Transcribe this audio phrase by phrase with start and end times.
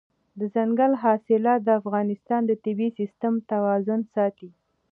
[0.39, 4.49] دځنګل حاصلات د افغانستان د طبعي سیسټم توازن ساتي.